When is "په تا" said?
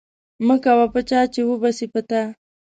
1.93-2.21